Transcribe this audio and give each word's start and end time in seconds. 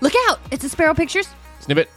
Look 0.00 0.14
out! 0.28 0.40
It's 0.50 0.64
a 0.64 0.68
Spero 0.68 0.94
Pictures. 0.94 1.28
Snippet. 1.60 1.88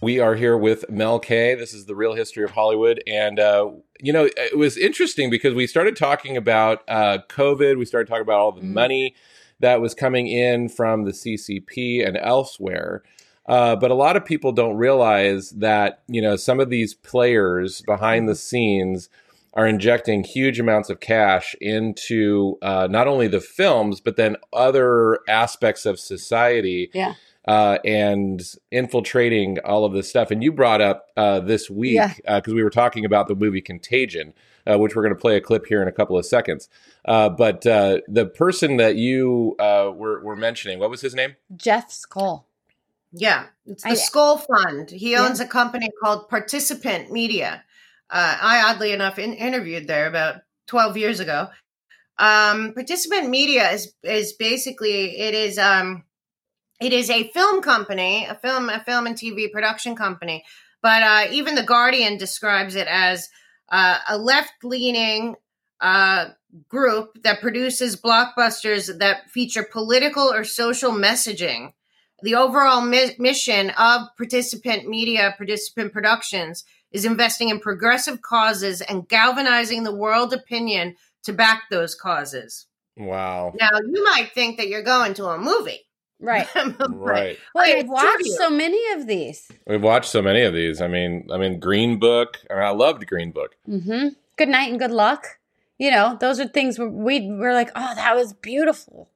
We 0.00 0.20
are 0.20 0.36
here 0.36 0.56
with 0.56 0.88
Mel 0.88 1.18
K. 1.18 1.56
This 1.56 1.74
is 1.74 1.86
the 1.86 1.94
reel 1.96 2.14
history 2.14 2.44
of 2.44 2.52
Hollywood, 2.52 3.02
and 3.08 3.40
uh, 3.40 3.70
you 4.00 4.12
know 4.12 4.28
it 4.36 4.56
was 4.56 4.76
interesting 4.76 5.30
because 5.30 5.54
we 5.54 5.66
started 5.66 5.96
talking 5.96 6.36
about 6.36 6.82
uh, 6.88 7.18
COVID. 7.28 7.76
We 7.78 7.84
started 7.84 8.06
talking 8.08 8.22
about 8.22 8.38
all 8.38 8.52
the 8.52 8.60
Mm. 8.60 8.72
money 8.72 9.14
that 9.60 9.80
was 9.80 9.94
coming 9.94 10.28
in 10.28 10.68
from 10.68 11.04
the 11.04 11.10
CCP 11.12 12.06
and 12.06 12.16
elsewhere. 12.16 13.02
Uh, 13.46 13.74
but 13.74 13.90
a 13.90 13.94
lot 13.94 14.14
of 14.14 14.24
people 14.24 14.52
don't 14.52 14.76
realize 14.76 15.50
that 15.50 16.02
you 16.06 16.22
know 16.22 16.36
some 16.36 16.60
of 16.60 16.70
these 16.70 16.94
players 16.94 17.80
behind 17.82 18.28
the 18.28 18.36
scenes 18.36 19.08
are 19.58 19.66
injecting 19.66 20.22
huge 20.22 20.60
amounts 20.60 20.88
of 20.88 21.00
cash 21.00 21.56
into 21.60 22.56
uh, 22.62 22.86
not 22.88 23.08
only 23.08 23.26
the 23.26 23.40
films 23.40 24.00
but 24.00 24.14
then 24.16 24.36
other 24.52 25.18
aspects 25.28 25.84
of 25.84 25.98
society 25.98 26.90
Yeah. 26.94 27.14
uh, 27.46 27.78
and 27.84 28.40
infiltrating 28.70 29.58
all 29.64 29.84
of 29.84 29.92
this 29.92 30.08
stuff. 30.08 30.30
And 30.30 30.44
you 30.44 30.52
brought 30.52 30.80
up 30.80 31.06
uh, 31.16 31.40
this 31.40 31.68
week 31.68 31.96
Yeah. 31.96 32.12
because 32.24 32.54
we 32.54 32.62
were 32.62 32.70
talking 32.70 33.04
about 33.04 33.26
the 33.26 33.34
movie 33.34 33.60
Contagion, 33.60 34.32
uh, 34.64 34.78
which 34.78 34.94
we're 34.94 35.02
going 35.02 35.14
to 35.14 35.20
play 35.20 35.36
a 35.36 35.40
clip 35.40 35.66
here 35.66 35.82
in 35.82 35.88
a 35.88 35.92
couple 35.92 36.16
of 36.16 36.24
seconds. 36.24 36.68
Uh, 37.04 37.28
but 37.28 37.66
uh, 37.66 37.98
the 38.06 38.26
person 38.26 38.76
that 38.76 38.94
you 38.94 39.56
uh, 39.58 39.90
were, 39.92 40.20
were 40.22 40.36
mentioning, 40.36 40.78
what 40.78 40.88
was 40.90 41.00
his 41.00 41.14
name? 41.16 41.34
Jeff 41.56 41.90
Skoll. 41.90 42.44
Yeah, 43.12 43.46
it's 43.66 43.82
the 43.82 43.90
I- 43.90 43.94
Skoll 43.94 44.40
Fund. 44.46 44.90
He 44.90 45.12
Yeah. 45.12 45.26
owns 45.26 45.40
a 45.40 45.46
company 45.46 45.88
called 46.00 46.28
Participant 46.28 47.10
Media. 47.10 47.64
Uh, 48.10 48.36
I 48.40 48.62
oddly 48.70 48.92
enough 48.92 49.18
in, 49.18 49.34
interviewed 49.34 49.86
there 49.86 50.06
about 50.06 50.36
twelve 50.66 50.96
years 50.96 51.20
ago. 51.20 51.48
Um, 52.18 52.72
Participant 52.74 53.28
Media 53.28 53.70
is 53.70 53.94
is 54.02 54.32
basically 54.32 55.18
it 55.18 55.34
is 55.34 55.58
um, 55.58 56.04
it 56.80 56.92
is 56.92 57.10
a 57.10 57.28
film 57.28 57.62
company, 57.62 58.26
a 58.26 58.34
film 58.34 58.68
a 58.68 58.82
film 58.84 59.06
and 59.06 59.16
TV 59.16 59.50
production 59.50 59.94
company. 59.94 60.44
But 60.80 61.02
uh, 61.02 61.26
even 61.32 61.54
the 61.54 61.64
Guardian 61.64 62.18
describes 62.18 62.76
it 62.76 62.86
as 62.88 63.28
uh, 63.68 63.98
a 64.08 64.16
left 64.16 64.62
leaning 64.62 65.34
uh, 65.80 66.30
group 66.68 67.22
that 67.22 67.40
produces 67.40 67.96
blockbusters 67.96 68.98
that 68.98 69.30
feature 69.30 69.66
political 69.70 70.32
or 70.32 70.44
social 70.44 70.92
messaging 70.92 71.72
the 72.22 72.34
overall 72.34 72.80
mi- 72.80 73.14
mission 73.18 73.70
of 73.70 74.08
participant 74.16 74.88
media 74.88 75.34
participant 75.36 75.92
productions 75.92 76.64
is 76.92 77.04
investing 77.04 77.48
in 77.50 77.60
progressive 77.60 78.22
causes 78.22 78.80
and 78.80 79.08
galvanizing 79.08 79.82
the 79.84 79.94
world 79.94 80.32
opinion 80.32 80.94
to 81.24 81.32
back 81.32 81.64
those 81.70 81.94
causes 81.94 82.66
Wow. 82.96 83.52
now 83.60 83.70
you 83.78 84.02
might 84.04 84.32
think 84.34 84.56
that 84.56 84.68
you're 84.68 84.82
going 84.82 85.14
to 85.14 85.26
a 85.26 85.38
movie 85.38 85.84
Right. 86.20 86.48
Right. 86.90 87.38
Well, 87.54 87.64
I 87.64 87.78
I've 87.78 87.88
watched 87.88 88.24
you- 88.26 88.36
so 88.36 88.50
many 88.50 88.80
of 88.94 89.06
these. 89.06 89.48
We've 89.68 89.80
watched 89.80 90.10
so 90.10 90.20
many 90.20 90.42
of 90.42 90.52
these. 90.52 90.80
I 90.80 90.88
mean, 90.88 91.28
I 91.32 91.36
mean, 91.38 91.60
Green 91.60 92.00
Book. 92.00 92.38
I, 92.50 92.54
mean, 92.54 92.62
I 92.64 92.70
loved 92.70 93.06
Green 93.06 93.30
Book. 93.30 93.54
Mm-hmm. 93.68 94.08
Good 94.36 94.48
night 94.48 94.68
and 94.70 94.80
good 94.80 94.90
luck. 94.90 95.38
You 95.78 95.92
know, 95.92 96.16
those 96.20 96.40
are 96.40 96.48
things 96.48 96.76
where 96.76 96.88
we 96.88 97.20
we're 97.30 97.52
like, 97.54 97.70
oh, 97.76 97.94
that 97.94 98.16
was 98.16 98.32
beautiful. 98.32 99.08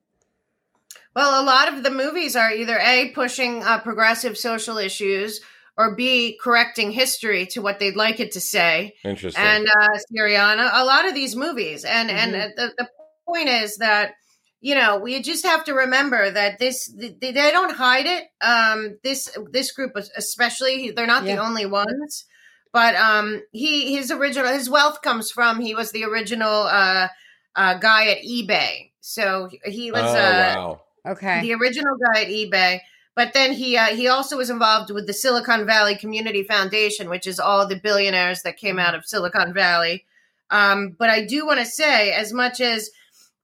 well 1.16 1.42
a 1.42 1.44
lot 1.44 1.72
of 1.72 1.82
the 1.82 1.90
movies 1.90 2.36
are 2.36 2.52
either 2.52 2.78
a 2.78 3.10
pushing 3.14 3.64
uh, 3.64 3.80
progressive 3.80 4.38
social 4.38 4.78
issues 4.78 5.40
or 5.76 5.94
b 5.94 6.38
correcting 6.42 6.90
history 6.92 7.46
to 7.46 7.62
what 7.62 7.78
they'd 7.80 7.96
like 7.96 8.20
it 8.20 8.32
to 8.32 8.40
say 8.40 8.94
Interesting. 9.04 9.42
and 9.42 9.66
uh, 9.68 9.88
Syriana. 10.12 10.70
A 10.72 10.84
lot 10.84 11.06
of 11.08 11.14
these 11.14 11.34
movies, 11.36 11.84
and 11.84 12.10
and 12.10 12.34
Mhm. 12.34 12.56
the 12.56 12.72
the 12.76 12.88
point 13.26 13.48
is 13.48 13.76
that 13.78 14.14
you 14.60 14.74
know 14.74 14.98
we 14.98 15.20
just 15.22 15.44
have 15.46 15.64
to 15.64 15.74
remember 15.74 16.30
that 16.30 16.58
this 16.58 16.86
they, 16.96 17.10
they 17.32 17.32
don't 17.50 17.74
hide 17.74 18.06
it. 18.06 18.24
Um, 18.40 18.98
this 19.02 19.30
this 19.50 19.72
group 19.72 19.92
especially, 20.16 20.90
they're 20.90 21.06
not 21.06 21.24
Yeah. 21.24 21.36
the 21.36 21.42
only 21.42 21.66
ones. 21.66 22.24
But 22.72 22.94
um, 22.94 23.42
he 23.52 23.94
his 23.94 24.10
original 24.10 24.50
his 24.50 24.70
wealth 24.70 25.02
comes 25.02 25.30
from 25.30 25.60
he 25.60 25.74
was 25.74 25.92
the 25.92 26.04
original 26.04 26.62
uh, 26.62 27.08
uh, 27.54 27.74
guy 27.74 28.06
at 28.08 28.22
eBay. 28.22 28.92
So 29.00 29.50
he 29.64 29.92
was 29.92 30.00
oh, 30.02 30.06
uh, 30.06 30.54
wow. 30.56 30.80
Okay. 31.12 31.42
the 31.42 31.52
original 31.54 31.96
guy 31.98 32.22
at 32.22 32.28
eBay. 32.28 32.80
But 33.14 33.34
then 33.34 33.52
he 33.52 33.76
uh, 33.76 33.94
he 33.94 34.08
also 34.08 34.36
was 34.38 34.50
involved 34.50 34.90
with 34.90 35.06
the 35.06 35.12
Silicon 35.12 35.66
Valley 35.66 35.96
Community 35.96 36.42
Foundation, 36.42 37.10
which 37.10 37.26
is 37.26 37.38
all 37.38 37.66
the 37.66 37.76
billionaires 37.76 38.42
that 38.42 38.56
came 38.56 38.78
out 38.78 38.94
of 38.94 39.04
Silicon 39.04 39.52
Valley. 39.52 40.06
Um, 40.50 40.96
but 40.98 41.10
I 41.10 41.24
do 41.24 41.46
want 41.46 41.60
to 41.60 41.66
say, 41.66 42.12
as 42.12 42.32
much 42.32 42.60
as 42.60 42.90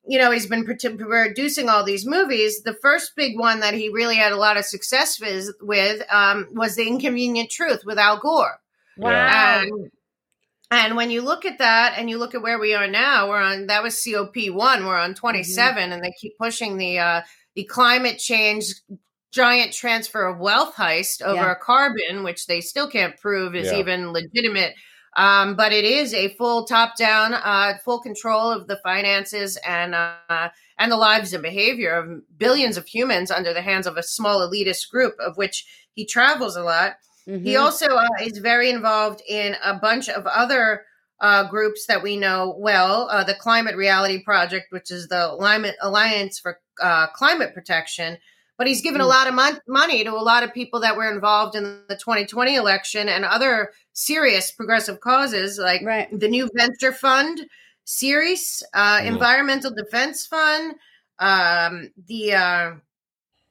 you 0.08 0.18
know, 0.18 0.30
he's 0.30 0.46
been 0.46 0.64
producing 0.64 1.68
all 1.68 1.84
these 1.84 2.06
movies. 2.06 2.62
The 2.62 2.72
first 2.72 3.14
big 3.14 3.38
one 3.38 3.60
that 3.60 3.74
he 3.74 3.90
really 3.90 4.16
had 4.16 4.32
a 4.32 4.38
lot 4.38 4.56
of 4.56 4.64
success 4.64 5.20
with, 5.20 5.50
with 5.60 6.02
um, 6.10 6.48
was 6.52 6.76
The 6.76 6.86
Inconvenient 6.86 7.50
Truth 7.50 7.82
with 7.84 7.98
Al 7.98 8.18
Gore. 8.18 8.58
wow. 8.96 9.60
And, 9.60 9.90
and 10.70 10.96
when 10.96 11.10
you 11.10 11.20
look 11.20 11.44
at 11.44 11.58
that 11.58 11.94
and 11.98 12.08
you 12.08 12.16
look 12.16 12.34
at 12.34 12.40
where 12.40 12.58
we 12.58 12.74
are 12.74 12.88
now, 12.88 13.28
we're 13.28 13.40
on 13.40 13.66
that 13.66 13.82
was 13.82 14.02
COP 14.02 14.34
one, 14.50 14.86
we're 14.86 14.98
on 14.98 15.14
27, 15.14 15.92
and 15.92 16.02
they 16.02 16.12
keep 16.18 16.38
pushing 16.38 16.78
the 16.78 16.98
uh, 16.98 17.22
the 17.54 17.64
climate 17.64 18.18
change 18.18 18.74
giant 19.32 19.72
transfer 19.72 20.26
of 20.26 20.38
wealth 20.38 20.74
heist 20.74 21.22
over 21.22 21.34
Yeah. 21.36 21.54
carbon, 21.60 22.22
which 22.24 22.46
they 22.46 22.60
still 22.60 22.88
can't 22.88 23.18
prove 23.20 23.54
is 23.54 23.70
Yeah. 23.70 23.78
even 23.78 24.12
legitimate. 24.12 24.74
Um, 25.16 25.56
but 25.56 25.72
it 25.72 25.84
is 25.84 26.14
a 26.14 26.34
full 26.36 26.64
top 26.64 26.96
down, 26.96 27.34
uh, 27.34 27.78
full 27.84 28.00
control 28.00 28.50
of 28.50 28.68
the 28.68 28.76
finances 28.84 29.56
and 29.66 29.94
uh, 29.94 30.50
and 30.78 30.92
the 30.92 30.96
lives 30.96 31.32
and 31.32 31.42
behavior 31.42 31.92
of 31.92 32.38
billions 32.38 32.76
of 32.76 32.86
humans 32.86 33.30
under 33.32 33.52
the 33.52 33.62
hands 33.62 33.86
of 33.86 33.96
a 33.96 34.02
small 34.02 34.40
elitist 34.40 34.88
group, 34.90 35.14
of 35.18 35.36
which 35.36 35.66
he 35.94 36.06
travels 36.06 36.54
a 36.56 36.62
lot. 36.62 36.96
He 37.26 37.32
Mhm. 37.54 37.60
also 37.60 37.86
uh, 37.86 38.06
is 38.22 38.38
very 38.38 38.70
involved 38.70 39.20
in 39.28 39.56
a 39.62 39.74
bunch 39.74 40.08
of 40.08 40.26
other 40.26 40.84
uh, 41.20 41.42
groups 41.48 41.86
that 41.86 42.00
we 42.00 42.16
know 42.16 42.54
well. 42.58 43.08
Uh, 43.10 43.24
the 43.24 43.34
Climate 43.34 43.74
Reality 43.74 44.22
Project, 44.22 44.66
which 44.70 44.92
is 44.92 45.08
the 45.08 45.32
Alliance, 45.32 45.76
Alliance 45.82 46.38
for 46.38 46.60
uh, 46.80 47.08
Climate 47.08 47.52
Protection. 47.54 48.18
But 48.58 48.66
he's 48.66 48.82
given 48.82 49.00
a 49.00 49.04
Mm. 49.04 49.08
lot 49.08 49.26
of 49.28 49.34
mon- 49.34 49.60
money 49.68 50.02
to 50.04 50.10
a 50.10 50.18
lot 50.20 50.42
of 50.42 50.52
people 50.52 50.80
that 50.80 50.96
were 50.96 51.10
involved 51.10 51.54
in 51.54 51.84
the 51.88 51.96
2020 51.96 52.56
election 52.56 53.08
and 53.08 53.24
other 53.24 53.72
serious 53.92 54.50
progressive 54.50 55.00
causes, 55.00 55.58
like 55.58 55.82
Right. 55.82 56.08
the 56.18 56.28
new 56.28 56.50
venture 56.54 56.92
fund 56.92 57.46
series, 57.84 58.62
uh, 58.74 58.98
Mm. 58.98 59.06
environmental 59.06 59.70
defense 59.70 60.26
fund, 60.26 60.74
um, 61.20 61.90
the 62.08 62.34
uh, 62.34 62.70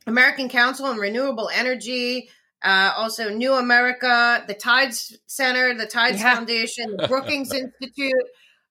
American 0.07 0.49
Council 0.49 0.85
on 0.85 0.97
Renewable 0.97 1.49
Energy, 1.53 2.29
uh, 2.63 2.91
also 2.97 3.29
New 3.29 3.53
America, 3.53 4.43
the 4.47 4.53
Tides 4.53 5.17
Center, 5.27 5.73
the 5.73 5.85
Tides 5.87 6.19
Yeah. 6.19 6.35
Foundation, 6.35 6.95
the 6.97 7.07
Brookings 7.07 7.53
Institute, 7.53 8.13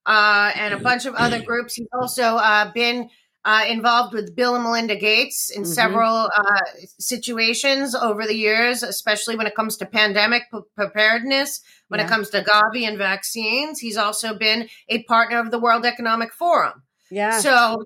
uh, 0.05 0.51
and 0.55 0.73
a 0.73 0.77
bunch 0.77 1.05
of 1.05 1.15
other 1.15 1.41
groups. 1.41 1.73
He's 1.75 1.87
also 1.93 2.35
uh, 2.37 2.71
been 2.73 3.09
uh, 3.47 3.63
involved 3.65 4.13
with 4.13 4.35
Bill 4.35 4.55
and 4.55 4.63
Melinda 4.65 4.97
Gates 4.97 5.49
in 5.49 5.63
Mhm. 5.63 5.73
several 5.73 6.29
uh, 6.35 6.61
situations 6.99 7.95
over 7.95 8.27
the 8.27 8.35
years, 8.35 8.83
especially 8.83 9.37
when 9.37 9.47
it 9.47 9.55
comes 9.55 9.77
to 9.77 9.85
pandemic 9.85 10.43
p- 10.51 10.59
preparedness, 10.75 11.61
when 11.87 12.01
it 12.01 12.09
comes 12.09 12.29
to 12.31 12.43
Gavi 12.43 12.83
and 12.85 12.97
vaccines. 12.97 13.79
He's 13.79 13.95
also 13.95 14.33
been 14.33 14.67
a 14.89 15.03
partner 15.03 15.39
of 15.39 15.51
the 15.51 15.59
World 15.59 15.85
Economic 15.85 16.33
Forum. 16.33 16.83
Yeah. 17.09 17.39
So 17.39 17.85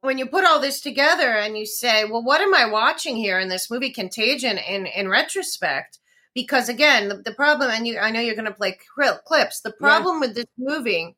when 0.00 0.16
you 0.16 0.24
put 0.26 0.46
all 0.46 0.58
this 0.58 0.80
together 0.80 1.36
and 1.36 1.58
you 1.58 1.66
say, 1.66 2.06
well, 2.06 2.24
what 2.24 2.40
am 2.40 2.54
I 2.54 2.64
watching 2.64 3.16
here 3.16 3.38
in 3.38 3.48
this 3.48 3.70
movie 3.70 3.92
Contagion 3.92 4.56
in, 4.56 4.86
in 4.86 5.08
retrospect? 5.08 5.98
Because 6.34 6.70
again, 6.70 7.10
the, 7.10 7.16
the 7.16 7.34
problem, 7.34 7.70
and 7.70 7.86
you, 7.86 7.98
I 7.98 8.10
know 8.10 8.20
you're 8.20 8.40
going 8.42 8.46
to 8.46 8.52
play 8.52 8.78
clips. 9.26 9.60
The 9.60 9.72
problem 9.72 10.18
with 10.20 10.34
this 10.34 10.46
movie 10.56 11.14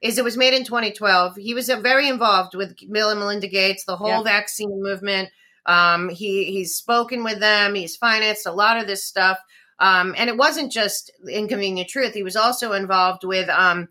is 0.00 0.18
it 0.18 0.24
was 0.24 0.36
made 0.36 0.54
in 0.54 0.64
2012. 0.64 1.36
He 1.36 1.54
was 1.54 1.68
uh, 1.68 1.80
very 1.80 2.08
involved 2.08 2.54
with 2.54 2.76
Bill 2.92 3.10
and 3.10 3.18
Melinda 3.20 3.48
Gates, 3.48 3.84
the 3.84 3.96
whole 3.96 4.08
Yep. 4.08 4.24
vaccine 4.24 4.82
movement. 4.82 5.30
Um, 5.66 6.08
he 6.08 6.44
he's 6.44 6.74
spoken 6.76 7.24
with 7.24 7.40
them. 7.40 7.74
He's 7.74 7.96
financed 7.96 8.46
a 8.46 8.52
lot 8.52 8.78
of 8.78 8.86
this 8.86 9.04
stuff. 9.04 9.38
Um, 9.80 10.14
and 10.16 10.28
it 10.30 10.36
wasn't 10.36 10.72
just 10.72 11.10
Inconvenient 11.30 11.88
Truth. 11.88 12.14
He 12.14 12.22
was 12.22 12.36
also 12.36 12.72
involved 12.72 13.22
with 13.24 13.48
um, 13.48 13.88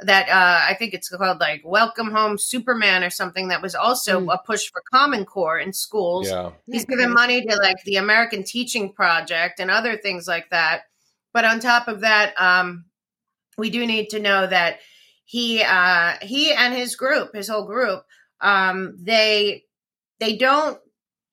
that 0.00 0.28
uh, 0.28 0.66
I 0.68 0.74
think 0.74 0.92
it's 0.94 1.08
called 1.10 1.40
like 1.40 1.62
Welcome 1.64 2.10
Home 2.10 2.36
Superman 2.38 3.04
or 3.04 3.10
something 3.10 3.48
that 3.48 3.62
was 3.62 3.74
also 3.74 4.20
Mm. 4.20 4.34
a 4.34 4.38
push 4.38 4.70
for 4.70 4.82
Common 4.92 5.24
Core 5.24 5.58
in 5.58 5.72
schools. 5.72 6.28
Yeah. 6.28 6.50
He's 6.66 6.82
Isn't 6.82 6.90
given 6.90 7.12
money 7.12 7.44
to 7.44 7.56
like 7.56 7.76
the 7.84 7.96
American 7.96 8.42
Teaching 8.44 8.92
Project 8.92 9.60
and 9.60 9.70
other 9.70 9.96
things 9.96 10.26
like 10.26 10.48
that. 10.50 10.82
But 11.32 11.44
on 11.44 11.60
top 11.60 11.86
of 11.86 12.00
that, 12.00 12.34
um, 12.40 12.86
we 13.56 13.70
do 13.70 13.86
need 13.86 14.08
to 14.10 14.18
know 14.20 14.46
that 14.46 14.80
he 15.30 15.62
uh, 15.62 16.14
he 16.22 16.52
and 16.52 16.74
his 16.74 16.96
group, 16.96 17.36
his 17.36 17.46
whole 17.48 17.64
group, 17.64 18.02
um, 18.40 18.96
they 19.00 19.62
they 20.18 20.36
don't 20.36 20.76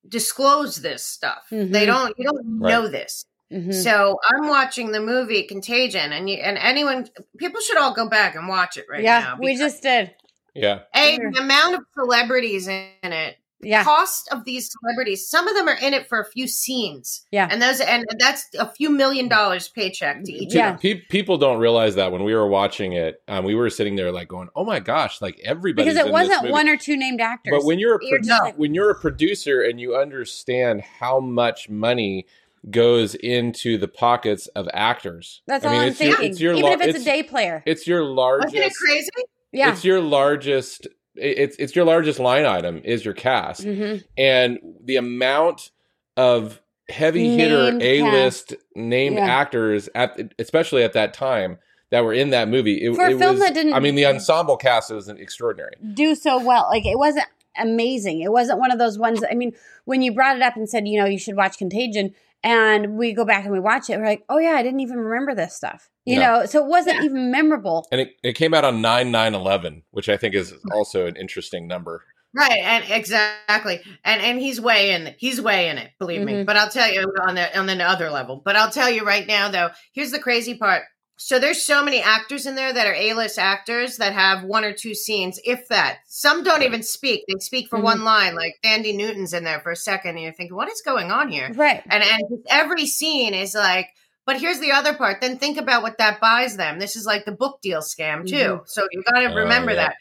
disclose 0.07 0.75
this 0.75 1.03
stuff. 1.03 1.47
Mhm. 1.51 1.71
They 1.71 1.87
don't. 1.87 2.13
You 2.15 2.25
don't 2.25 2.59
Right. 2.59 2.69
know 2.73 2.87
this. 2.87 3.25
Mhm. 3.51 3.73
So 3.73 4.19
I'm 4.29 4.49
watching 4.49 4.91
the 4.91 4.99
movie 4.99 5.47
Contagion, 5.47 6.11
and 6.11 6.29
you, 6.29 6.35
and 6.35 6.59
anyone, 6.59 7.07
people 7.37 7.59
should 7.59 7.77
all 7.79 7.91
go 7.95 8.07
back 8.07 8.35
and 8.35 8.47
watch 8.47 8.77
it 8.77 8.85
right 8.87 9.01
yeah, 9.01 9.19
now. 9.19 9.37
we 9.41 9.57
just 9.57 9.81
did. 9.81 10.13
Yeah. 10.53 10.81
a 10.95 11.17
the 11.17 11.39
amount 11.41 11.73
of 11.75 11.81
celebrities 11.95 12.67
in 12.67 12.87
it 13.03 13.37
Yeah. 13.61 13.83
cost 13.83 14.29
of 14.31 14.45
these 14.45 14.71
celebrities. 14.71 15.27
Some 15.27 15.47
of 15.47 15.55
them 15.55 15.67
are 15.67 15.77
in 15.81 15.93
it 15.95 16.07
for 16.07 16.19
a 16.19 16.25
few 16.25 16.47
scenes. 16.47 17.25
Yeah. 17.31 17.47
And 17.49 17.59
those 17.61 17.79
and 17.79 18.05
that's 18.19 18.45
a 18.59 18.71
few 18.71 18.89
million 18.91 19.27
dollars 19.27 19.67
paycheck 19.67 20.23
to 20.25 20.31
each 20.31 20.53
Yeah. 20.53 20.75
of 20.75 20.81
them. 20.81 20.99
Pe- 20.99 21.01
people 21.09 21.37
don't 21.39 21.57
realize 21.57 21.95
that 21.95 22.11
when 22.11 22.23
we 22.23 22.35
were 22.35 22.47
watching 22.47 22.93
it, 22.93 23.21
um, 23.27 23.43
we 23.45 23.55
were 23.55 23.69
sitting 23.71 23.95
there 23.95 24.11
like 24.11 24.27
going, 24.27 24.49
"Oh 24.55 24.63
my 24.63 24.79
gosh!" 24.79 25.21
Like 25.21 25.39
everybody 25.43 25.89
because 25.89 26.05
it 26.05 26.11
wasn't 26.11 26.51
one 26.51 26.69
or 26.69 26.77
two 26.77 26.95
named 26.95 27.19
actors. 27.19 27.51
But 27.51 27.65
when 27.65 27.79
you're 27.79 27.95
a 27.95 27.99
You're 28.01 28.19
pro- 28.19 28.27
just 28.27 28.43
like- 28.43 28.55
when 28.57 28.75
you're 28.75 28.91
a 28.91 28.95
producer 28.99 29.61
and 29.63 29.79
you 29.81 29.95
understand 29.95 30.81
how 30.99 31.19
much 31.19 31.67
money 31.69 32.27
goes 32.69 33.15
into 33.15 33.77
the 33.77 33.87
pockets 33.87 34.45
of 34.47 34.67
actors, 34.73 35.41
that's 35.47 35.65
I 35.65 35.67
all 35.69 35.73
mean, 35.73 35.81
I'm 35.81 35.87
it's 35.89 36.01
your- 36.01 36.21
it's 36.21 36.39
your 36.39 36.53
Even 36.53 36.63
lar- 36.63 36.73
if 36.73 36.81
it's, 36.81 36.89
it's- 36.89 37.01
a 37.01 37.05
day 37.05 37.23
player. 37.23 37.63
It's 37.65 37.87
your 37.87 38.03
largest. 38.03 38.53
Wasn't 38.53 38.71
it 38.71 38.75
crazy? 38.75 39.09
Yeah. 39.51 39.71
It's 39.71 39.83
your 39.85 40.01
largest. 40.01 40.87
It- 41.19 41.37
It's 41.39 41.55
it's 41.57 41.75
your 41.75 41.85
largest 41.85 42.19
line 42.19 42.45
item 42.45 42.81
is 42.83 43.03
your 43.05 43.13
cast, 43.13 43.63
hmm 43.63 43.97
and 44.17 44.59
the 44.83 44.95
amount 44.97 45.71
of 46.15 46.61
heavy 46.89 47.35
hitter 47.37 47.77
A 47.81 48.01
list 48.03 48.53
named 48.75 49.17
Yeah. 49.17 49.25
actors 49.25 49.89
at 49.93 50.19
especially 50.39 50.83
at 50.83 50.93
that 50.93 51.13
time 51.13 51.57
that 51.89 52.03
were 52.03 52.13
in 52.13 52.29
that 52.31 52.47
movie. 52.49 52.83
It, 52.83 52.95
For 52.95 53.05
a 53.05 53.11
it 53.11 53.17
film 53.19 53.31
was, 53.35 53.39
that 53.39 53.53
didn't- 53.53 53.73
I 53.73 53.79
mean, 53.79 53.95
the 53.95 54.05
ensemble 54.05 54.57
cast 54.57 54.91
was 54.91 55.07
extraordinary. 55.09 55.73
do 55.93 56.15
so 56.15 56.37
well. 56.43 56.67
Like 56.69 56.85
it 56.85 56.97
wasn't 56.97 57.27
amazing. 57.59 58.21
It 58.21 58.31
wasn't 58.31 58.59
one 58.59 58.71
of 58.71 58.79
those 58.79 58.97
ones. 58.97 59.21
I 59.29 59.33
mean, 59.35 59.53
when 59.85 60.01
you 60.01 60.13
brought 60.13 60.35
it 60.35 60.41
up 60.41 60.55
and 60.55 60.69
said, 60.69 60.87
you 60.87 60.99
know, 60.99 61.05
you 61.05 61.19
should 61.19 61.35
watch 61.35 61.57
Contagion, 61.57 62.13
and 62.43 62.97
we 62.97 63.13
go 63.13 63.25
back 63.25 63.43
and 63.43 63.51
we 63.53 63.59
watch 63.59 63.89
it, 63.89 63.97
we're 63.99 64.05
like, 64.05 64.23
oh 64.29 64.37
yeah, 64.37 64.51
I 64.51 64.63
didn't 64.63 64.79
even 64.81 64.97
remember 64.97 65.33
this 65.35 65.55
stuff. 65.55 65.89
You 66.05 66.19
No. 66.19 66.39
know, 66.39 66.45
so 66.45 66.63
it 66.63 66.69
wasn't 66.69 67.03
even 67.03 67.31
memorable. 67.31 67.85
And 67.91 67.99
it, 68.01 68.15
it 68.23 68.33
came 68.33 68.53
out 68.53 68.63
on 68.63 68.81
9 68.81 69.11
9 69.11 69.33
11, 69.35 69.83
which 69.91 70.07
I 70.07 70.17
think 70.17 70.35
is 70.35 70.53
also 70.71 71.07
an 71.07 71.15
interesting 71.15 71.67
number. 71.67 72.03
Right, 72.33 72.59
and 72.61 72.83
exactly, 72.91 73.81
and 74.03 74.21
and 74.21 74.39
he's 74.39 74.61
way 74.61 74.91
in. 74.91 75.15
He's 75.17 75.41
way 75.41 75.69
in 75.69 75.77
it. 75.77 75.91
Believe 75.97 76.21
me. 76.21 76.33
Mhm. 76.33 76.45
But 76.45 76.57
I'll 76.57 76.69
tell 76.69 76.91
you 76.91 77.01
on 77.27 77.35
the 77.35 77.57
on 77.57 77.65
the 77.65 77.81
other 77.83 78.11
level. 78.11 78.41
But 78.43 78.55
I'll 78.55 78.69
tell 78.69 78.89
you 78.91 79.03
right 79.05 79.25
now, 79.25 79.49
though. 79.49 79.69
Here's 79.93 80.11
the 80.11 80.19
crazy 80.19 80.55
part. 80.55 80.83
So 81.19 81.39
there's 81.39 81.61
so 81.63 81.83
many 81.83 81.99
actors 81.99 82.45
in 82.45 82.53
there 82.55 82.71
that 82.71 82.85
are 82.85 82.93
A-list 82.93 83.39
actors 83.39 83.97
that 83.97 84.13
have 84.13 84.43
one 84.43 84.63
or 84.63 84.71
two 84.71 84.93
scenes, 84.93 85.39
if 85.43 85.67
that. 85.69 85.97
Some 86.05 86.43
don't 86.43 86.61
even 86.61 86.83
speak. 86.83 87.23
They 87.27 87.39
speak 87.39 87.69
for 87.69 87.79
Mhm. 87.79 87.83
one 87.83 88.03
line. 88.03 88.35
Like 88.35 88.59
Thandie 88.63 88.95
Newton's 88.95 89.33
in 89.33 89.43
there 89.43 89.59
for 89.59 89.71
a 89.71 89.75
second, 89.75 90.11
and 90.11 90.21
you're 90.21 90.31
thinking, 90.33 90.55
what 90.55 90.69
is 90.71 90.81
going 90.81 91.11
on 91.11 91.29
here? 91.29 91.51
Right. 91.53 91.81
And 91.89 92.03
and 92.03 92.45
every 92.49 92.85
scene 92.85 93.33
is 93.33 93.53
like. 93.55 93.89
But 94.25 94.41
here's 94.41 94.59
the 94.59 94.73
other 94.73 94.93
part. 94.93 95.21
Then 95.21 95.37
think 95.39 95.57
about 95.57 95.83
what 95.83 95.97
that 95.99 96.19
buys 96.19 96.57
them. 96.57 96.79
This 96.79 96.97
is 96.97 97.05
like 97.05 97.23
the 97.23 97.31
book 97.31 97.61
deal 97.61 97.79
scam 97.79 98.27
too. 98.27 98.35
Mhm. 98.59 98.67
So 98.67 98.85
you 98.91 99.01
got 99.03 99.21
to 99.21 99.27
Oh, 99.31 99.35
remember 99.35 99.71
yeah. 99.71 99.87
that. 99.87 99.95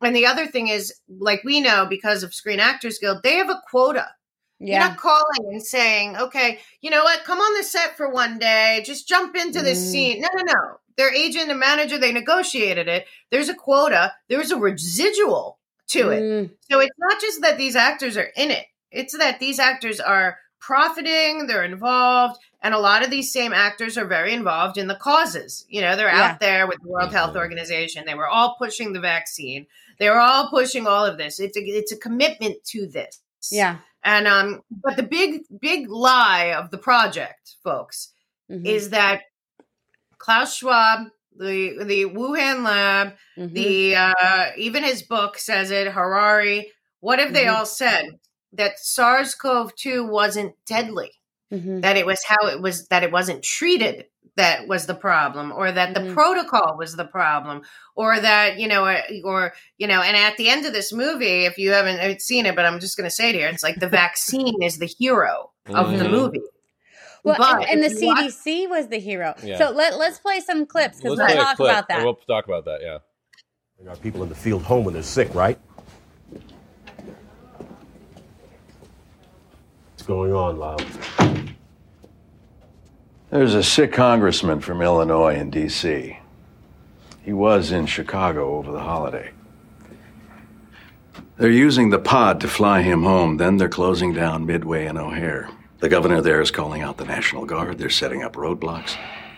And 0.00 0.16
the 0.16 0.24
other 0.26 0.46
thing 0.46 0.68
is, 0.68 0.94
like 1.20 1.44
we 1.44 1.60
know 1.60 1.84
because 1.84 2.22
of 2.22 2.32
Screen 2.34 2.60
Actors 2.60 2.98
Guild, 2.98 3.22
they 3.22 3.34
have 3.34 3.50
a 3.50 3.60
quota. 3.70 4.08
You're 4.60 4.80
not 4.80 4.96
calling 4.96 5.52
and 5.52 5.62
saying, 5.62 6.16
okay, 6.16 6.58
you 6.80 6.90
know 6.90 7.04
what, 7.04 7.24
come 7.24 7.38
on 7.38 7.56
the 7.56 7.62
set 7.62 7.96
for 7.96 8.08
one 8.10 8.38
day, 8.38 8.82
just 8.84 9.06
jump 9.08 9.36
into 9.36 9.62
this 9.62 9.78
Mm. 9.78 9.90
scene. 9.90 10.20
No, 10.20 10.28
no, 10.34 10.42
no. 10.52 10.80
Their 10.96 11.14
agent 11.14 11.48
and 11.50 11.60
manager, 11.60 11.96
they 11.96 12.10
negotiated 12.12 12.88
it. 12.88 13.06
There's 13.30 13.48
a 13.48 13.54
quota, 13.54 14.14
there's 14.28 14.50
a 14.50 14.56
residual 14.58 15.58
to 15.88 16.10
it. 16.10 16.20
Mm, 16.22 16.50
So 16.70 16.80
it's 16.80 16.96
not 16.98 17.20
just 17.20 17.40
that 17.42 17.56
these 17.56 17.76
actors 17.76 18.16
are 18.16 18.30
in 18.36 18.50
it, 18.50 18.66
it's 18.90 19.16
that 19.16 19.38
these 19.38 19.60
actors 19.60 20.00
are 20.00 20.38
profiting, 20.60 21.46
they're 21.46 21.64
involved, 21.64 22.40
and 22.60 22.74
a 22.74 22.78
lot 22.78 23.04
of 23.04 23.10
these 23.10 23.32
same 23.32 23.52
actors 23.52 23.96
are 23.96 24.04
very 24.06 24.32
involved 24.34 24.76
in 24.76 24.88
the 24.88 24.96
causes. 24.96 25.64
You 25.68 25.80
know, 25.82 25.94
they're 25.94 26.08
Yeah. 26.08 26.30
out 26.32 26.40
there 26.40 26.66
with 26.66 26.78
the 26.82 26.88
World 26.88 27.12
Health 27.12 27.34
Mhm. 27.34 27.38
Organization. 27.38 28.04
They 28.06 28.14
were 28.14 28.26
all 28.28 28.56
pushing 28.58 28.92
the 28.92 29.00
vaccine. 29.00 29.66
They 30.00 30.08
were 30.10 30.18
all 30.20 30.50
pushing 30.50 30.86
all 30.86 31.04
of 31.06 31.16
this. 31.16 31.38
It's 31.38 31.56
a, 31.56 31.60
it's 31.60 31.92
a 31.92 31.96
commitment 31.96 32.64
to 32.72 32.86
this. 32.88 33.20
yeah. 33.52 33.76
And 34.04 34.26
um, 34.28 34.62
but 34.70 34.96
the 34.96 35.02
big 35.02 35.42
big 35.60 35.88
lie 35.90 36.52
of 36.54 36.70
the 36.70 36.78
project, 36.78 37.56
folks, 37.64 38.12
Mhm, 38.50 38.66
is 38.66 38.90
that 38.90 39.22
Klaus 40.18 40.54
Schwab, 40.56 41.08
the 41.36 41.84
the 41.84 42.04
Wuhan 42.06 42.64
lab, 42.64 43.14
mhm. 43.36 43.52
the 43.54 43.96
uh, 43.96 44.46
even 44.56 44.82
his 44.84 45.02
book 45.02 45.38
says 45.38 45.70
it. 45.70 45.92
Harari. 45.92 46.72
What 47.00 47.18
have 47.20 47.32
they 47.32 47.44
Mhm. 47.44 47.54
all 47.54 47.66
said? 47.66 48.18
That 48.52 48.78
SARS-CoV-2 48.80 50.08
wasn't 50.08 50.54
deadly. 50.66 51.12
Mhm. 51.52 51.82
That 51.82 51.96
it 51.96 52.06
was 52.06 52.22
how 52.26 52.48
it 52.48 52.60
was. 52.62 52.88
That 52.88 53.02
it 53.04 53.12
wasn't 53.12 53.42
treated. 53.44 54.06
That 54.38 54.68
was 54.68 54.86
the 54.86 54.94
problem, 54.94 55.50
or 55.52 55.72
that 55.72 55.94
the 55.94 56.00
Mhm. 56.00 56.14
protocol 56.14 56.76
was 56.78 56.94
the 56.94 57.04
problem, 57.04 57.62
or 57.96 58.20
that 58.20 58.58
you 58.60 58.68
know, 58.68 58.84
or, 58.86 58.96
or 59.24 59.52
you 59.78 59.86
know. 59.88 60.00
And 60.00 60.16
at 60.16 60.36
the 60.36 60.48
end 60.48 60.64
of 60.64 60.72
this 60.72 60.92
movie, 60.92 61.44
if 61.44 61.58
you 61.58 61.72
haven't 61.72 62.22
seen 62.22 62.46
it, 62.46 62.54
but 62.54 62.64
I'm 62.64 62.78
just 62.78 62.96
going 62.96 63.08
to 63.10 63.14
say 63.14 63.30
it 63.30 63.34
here, 63.34 63.48
it's 63.48 63.64
like 63.64 63.80
the 63.80 63.88
vaccine 63.88 64.62
is 64.62 64.78
the 64.78 64.86
hero 64.86 65.50
of 65.66 65.90
the 65.98 66.04
Mhm. 66.04 66.10
movie. 66.10 66.40
Well, 67.24 67.34
But 67.36 67.62
and, 67.62 67.70
and 67.70 67.82
the 67.82 67.86
if 67.96 68.00
you 68.00 68.06
watch- 68.06 68.18
CDC 68.30 68.66
was 68.68 68.86
the 68.88 69.00
hero. 69.00 69.34
Yeah. 69.42 69.58
So 69.58 69.70
let 69.70 69.98
let's 69.98 70.20
play 70.20 70.38
some 70.38 70.66
clips 70.66 70.98
because 71.00 71.18
we'll 71.18 71.26
talk 71.26 71.58
about 71.58 71.88
that. 71.88 72.04
We'll 72.04 72.14
talk 72.14 72.46
about 72.46 72.64
that, 72.66 72.80
yeah. 72.80 72.98
Bring 73.76 73.88
our 73.88 73.96
people 73.96 74.22
in 74.22 74.28
the 74.28 74.36
field 74.36 74.62
home 74.62 74.84
when 74.84 74.94
they're 74.94 75.02
sick, 75.02 75.34
right? 75.34 75.58
What's 79.90 80.04
going 80.06 80.32
on, 80.32 80.58
Lyle? 80.58 80.78
There's 83.30 83.54
a 83.54 83.62
sick 83.62 83.92
congressman 83.92 84.60
from 84.60 84.80
Illinois 84.80 85.34
in 85.34 85.50
D.C. 85.50 86.18
He 87.22 87.32
was 87.34 87.70
in 87.70 87.84
Chicago 87.84 88.56
over 88.56 88.72
the 88.72 88.80
holiday. 88.80 89.32
They're 91.36 91.50
using 91.50 91.90
the 91.90 91.98
pod 91.98 92.40
to 92.40 92.48
fly 92.48 92.80
him 92.80 93.02
home, 93.02 93.36
then 93.36 93.58
they're 93.58 93.68
closing 93.68 94.14
down 94.14 94.46
Midway 94.46 94.86
and 94.86 94.96
O'Hare. 94.96 95.50
The 95.80 95.90
governor 95.90 96.22
there 96.22 96.40
is 96.40 96.50
calling 96.50 96.80
out 96.80 96.96
the 96.96 97.04
National 97.04 97.44
Guard. 97.44 97.76
They're 97.76 97.90
setting 97.90 98.22
up 98.22 98.32
roadblocks. 98.32 98.96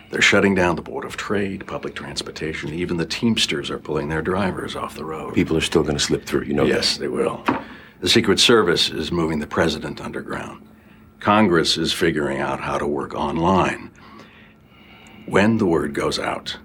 They're 0.09 0.21
shutting 0.21 0.55
down 0.55 0.77
the 0.77 0.81
Board 0.81 1.03
of 1.03 1.17
Trade, 1.17 1.67
public 1.67 1.93
transportation. 1.93 2.73
Even 2.73 2.95
the 2.95 3.05
Teamsters 3.05 3.69
are 3.69 3.77
pulling 3.77 4.07
their 4.07 4.21
drivers 4.21 4.73
off 4.73 4.95
the 4.95 5.05
road. 5.05 5.33
People 5.33 5.57
are 5.57 5.61
still 5.61 5.83
going 5.83 5.97
to 5.97 6.03
slip 6.03 6.25
through, 6.25 6.43
you 6.43 6.53
know 6.53 6.63
yes, 6.63 6.95
they 6.95 7.09
will. 7.09 7.43
The 7.99 8.09
Secret 8.09 8.39
Service 8.39 8.89
is 8.89 9.11
moving 9.11 9.39
the 9.39 9.47
president 9.47 9.99
underground. 9.99 10.65
Congress 11.21 11.77
is 11.77 11.93
figuring 11.93 12.39
out 12.39 12.59
how 12.59 12.79
to 12.79 12.87
work 12.87 13.13
online. 13.13 13.91
When 15.27 15.59
the 15.59 15.67
word 15.67 15.93
goes 15.93 16.17
out, 16.17 16.57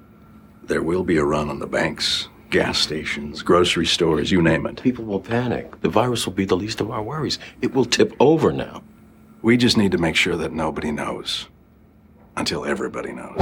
there 0.62 0.82
will 0.82 1.05
be 1.05 1.19
a 1.19 1.25
run 1.25 1.50
on 1.50 1.58
the 1.58 1.67
banks, 1.67 2.31
gas 2.49 2.79
stations, 2.79 3.43
grocery 3.43 3.85
stores, 3.85 4.33
you 4.33 4.40
name 4.40 4.66
it. 4.66 4.83
People 4.83 5.04
will 5.04 5.21
panic. 5.21 5.83
The 5.83 5.90
virus 5.90 6.25
will 6.25 6.33
be 6.33 6.47
the 6.47 6.57
least 6.57 6.80
of 6.80 6.90
our 6.90 7.02
worries. 7.02 7.38
It 7.61 7.75
will 7.75 7.85
tip 7.85 8.14
over 8.19 8.50
now. 8.50 8.83
We 9.42 9.59
just 9.59 9.76
need 9.76 9.92
to 9.92 9.99
make 9.99 10.16
sure 10.16 10.37
that 10.37 10.52
nobody 10.52 10.90
knows 10.90 11.49
until 12.35 12.64
everybody 12.64 13.12
knows. 13.12 13.37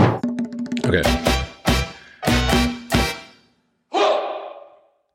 Okay. 0.84 1.43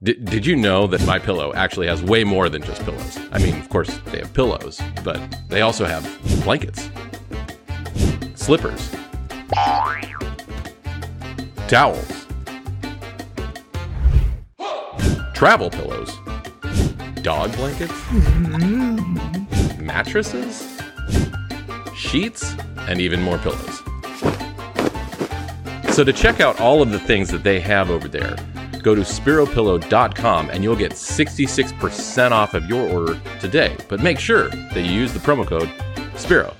Did, 0.01 0.23
did 0.23 0.45
you 0.45 0.55
know 0.55 0.87
that 0.87 1.05
My 1.05 1.19
Pillow 1.19 1.51
actually 1.55 1.87
has 1.87 2.01
way 2.01 2.23
more 2.23 2.47
than 2.47 2.61
just 2.61 2.81
pillows? 2.85 3.19
I 3.33 3.37
mean, 3.39 3.59
of 3.59 3.67
course, 3.67 3.99
they 4.05 4.19
have 4.19 4.33
pillows, 4.33 4.79
but 5.03 5.19
they 5.49 5.59
also 5.59 5.83
have 5.83 6.05
blankets, 6.45 6.89
slippers, 8.33 8.95
towels, 11.67 12.27
travel 15.33 15.69
pillows, 15.69 16.17
dog 17.21 17.53
blankets, 17.57 17.91
mattresses, 19.81 20.79
sheets, 21.93 22.55
and 22.87 23.01
even 23.01 23.21
more 23.21 23.37
pillows. 23.39 23.81
So 25.93 26.05
to 26.05 26.13
check 26.13 26.39
out 26.39 26.57
all 26.61 26.81
of 26.81 26.91
the 26.91 26.99
things 26.99 27.27
that 27.31 27.43
they 27.43 27.59
have 27.59 27.89
over 27.89 28.07
there, 28.07 28.37
go 28.81 28.95
to 28.95 29.01
speropillow.com 29.01 30.49
and 30.49 30.63
you'll 30.63 30.75
get 30.75 30.91
66% 30.91 32.31
off 32.31 32.53
of 32.53 32.65
your 32.65 32.89
order 32.89 33.19
today. 33.39 33.75
But 33.87 34.01
make 34.01 34.19
sure 34.19 34.49
that 34.49 34.81
you 34.81 34.91
use 34.91 35.13
the 35.13 35.19
promo 35.19 35.45
code 35.45 35.71
Spero. 36.15 36.55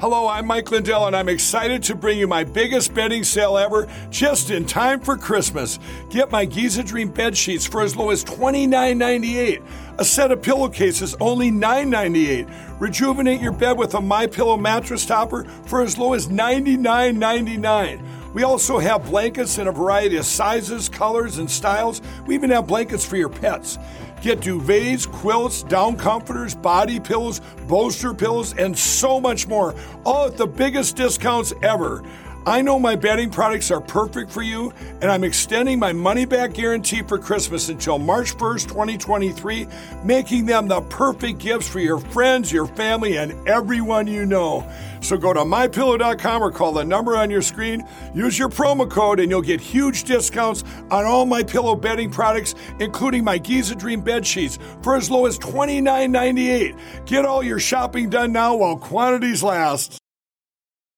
Hello, 0.00 0.28
I'm 0.28 0.46
Mike 0.46 0.70
Lindell, 0.70 1.08
and 1.08 1.16
I'm 1.16 1.28
excited 1.28 1.82
to 1.82 1.94
bring 1.96 2.18
you 2.18 2.28
my 2.28 2.44
biggest 2.44 2.94
bedding 2.94 3.24
sale 3.24 3.58
ever 3.58 3.88
just 4.10 4.50
in 4.50 4.64
time 4.64 5.00
for 5.00 5.16
Christmas. 5.16 5.78
Get 6.08 6.30
my 6.30 6.44
Giza 6.44 6.84
Dream 6.84 7.10
bed 7.10 7.36
sheets 7.36 7.66
for 7.66 7.82
as 7.82 7.96
low 7.96 8.10
as 8.10 8.24
$29.98. 8.24 9.62
A 9.98 10.04
set 10.04 10.30
of 10.30 10.40
pillowcases 10.40 11.16
only 11.20 11.50
$9.98. 11.50 12.80
Rejuvenate 12.80 13.40
your 13.40 13.52
bed 13.52 13.76
with 13.76 13.94
a 13.94 14.00
My 14.00 14.28
Pillow 14.28 14.56
mattress 14.56 15.04
topper 15.04 15.42
for 15.66 15.82
as 15.82 15.98
low 15.98 16.14
as 16.14 16.28
$99.99. 16.28 18.17
We 18.34 18.42
also 18.42 18.78
have 18.78 19.06
blankets 19.06 19.58
in 19.58 19.68
a 19.68 19.72
variety 19.72 20.16
of 20.16 20.26
sizes, 20.26 20.88
colors, 20.88 21.38
and 21.38 21.50
styles. 21.50 22.02
We 22.26 22.34
even 22.34 22.50
have 22.50 22.66
blankets 22.66 23.04
for 23.04 23.16
your 23.16 23.30
pets. 23.30 23.78
Get 24.20 24.40
duvets, 24.40 25.10
quilts, 25.10 25.62
down 25.62 25.96
comforters, 25.96 26.54
body 26.54 27.00
pillows, 27.00 27.40
bolster 27.66 28.12
pillows, 28.12 28.52
and 28.58 28.76
so 28.76 29.20
much 29.20 29.46
more, 29.46 29.74
all 30.04 30.26
at 30.26 30.36
the 30.36 30.46
biggest 30.46 30.96
discounts 30.96 31.52
ever. 31.62 32.02
I 32.48 32.62
know 32.62 32.78
my 32.78 32.96
bedding 32.96 33.28
products 33.28 33.70
are 33.70 33.78
perfect 33.78 34.30
for 34.30 34.40
you, 34.40 34.72
and 35.02 35.10
I'm 35.10 35.22
extending 35.22 35.78
my 35.78 35.92
money 35.92 36.24
back 36.24 36.54
guarantee 36.54 37.02
for 37.02 37.18
Christmas 37.18 37.68
until 37.68 37.98
March 37.98 38.34
1st, 38.38 38.68
2023, 38.68 39.68
making 40.02 40.46
them 40.46 40.66
the 40.66 40.80
perfect 40.80 41.40
gifts 41.40 41.68
for 41.68 41.78
your 41.78 41.98
friends, 41.98 42.50
your 42.50 42.66
family, 42.66 43.18
and 43.18 43.46
everyone 43.46 44.06
you 44.06 44.24
know. 44.24 44.66
So 45.02 45.18
go 45.18 45.34
to 45.34 45.40
mypillow.com 45.40 46.42
or 46.42 46.50
call 46.50 46.72
the 46.72 46.86
number 46.86 47.18
on 47.18 47.28
your 47.28 47.42
screen. 47.42 47.86
Use 48.14 48.38
your 48.38 48.48
promo 48.48 48.90
code, 48.90 49.20
and 49.20 49.30
you'll 49.30 49.42
get 49.42 49.60
huge 49.60 50.04
discounts 50.04 50.64
on 50.90 51.04
all 51.04 51.26
my 51.26 51.42
pillow 51.42 51.76
bedding 51.76 52.10
products, 52.10 52.54
including 52.80 53.24
my 53.24 53.36
Giza 53.36 53.74
Dream 53.74 54.00
bed 54.00 54.26
sheets, 54.26 54.58
for 54.80 54.96
as 54.96 55.10
low 55.10 55.26
as 55.26 55.38
$29.98. 55.38 57.04
Get 57.04 57.26
all 57.26 57.42
your 57.42 57.60
shopping 57.60 58.08
done 58.08 58.32
now 58.32 58.56
while 58.56 58.78
quantities 58.78 59.42
last. 59.42 60.00